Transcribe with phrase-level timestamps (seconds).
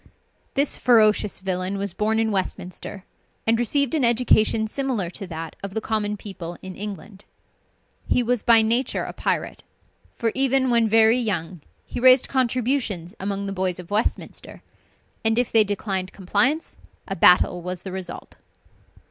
[0.55, 3.05] This ferocious villain was born in Westminster,
[3.45, 7.23] and received an education similar to that of the common people in England.
[8.07, 9.63] He was by nature a pirate;
[10.15, 14.63] for even when very young he raised contributions among the boys of Westminster,
[15.23, 16.77] and if they declined compliance,
[17.07, 18.37] a battle was the result.